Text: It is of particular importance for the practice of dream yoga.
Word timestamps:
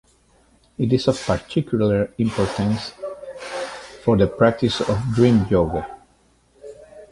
It 0.79 0.91
is 0.93 1.07
of 1.07 1.21
particular 1.27 2.11
importance 2.17 2.95
for 4.03 4.17
the 4.17 4.25
practice 4.25 4.79
of 4.81 4.99
dream 5.13 5.45
yoga. 5.47 5.95